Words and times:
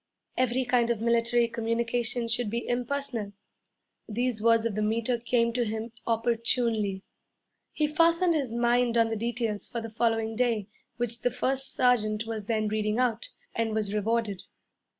'Every 0.35 0.65
kind 0.65 0.89
of 0.89 0.99
military 0.99 1.47
communication 1.47 2.27
should 2.27 2.49
be 2.49 2.67
impersonal.' 2.67 3.33
These 4.09 4.41
words 4.41 4.65
of 4.65 4.73
the 4.73 4.81
Meter 4.81 5.19
came 5.19 5.53
to 5.53 5.63
him 5.63 5.91
opportunely. 6.07 7.03
He 7.71 7.85
fastened 7.85 8.33
his 8.33 8.51
mind 8.51 8.97
on 8.97 9.09
the 9.09 9.15
details 9.15 9.67
for 9.67 9.79
the 9.79 9.91
following 9.91 10.35
day 10.35 10.69
which 10.97 11.21
the 11.21 11.29
first 11.29 11.71
sergeant 11.75 12.25
was 12.25 12.45
then 12.45 12.67
reading 12.67 12.97
out, 12.97 13.29
and 13.55 13.75
was 13.75 13.93
rewarded. 13.93 14.41